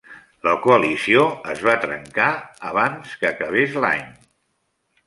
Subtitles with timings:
[0.45, 2.27] La coalició es va trencar
[2.73, 4.07] abans que acabi l'any.